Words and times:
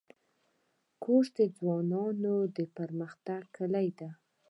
کورس 1.03 1.29
د 1.37 1.39
ځوانانو 1.57 2.35
د 2.55 2.57
پرمختګ 2.77 3.41
کلۍ 3.57 3.87
ده. 3.99 4.09